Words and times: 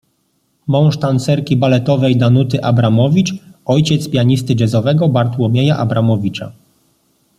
Mąż 0.67 0.97
tancerki 0.97 1.57
baletowej 1.57 2.17
Danuty 2.17 2.63
Abramowicz- 2.63 3.33
ojciec 3.65 4.09
pianisty 4.09 4.55
jazzowego 4.59 5.07
Bartłomieja 5.09 5.77
Abramowicza. 5.77 6.51